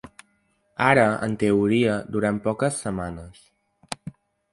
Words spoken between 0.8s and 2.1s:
Ara, en teoria,